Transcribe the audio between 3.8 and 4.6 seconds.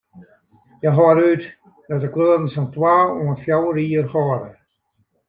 jier hâlde.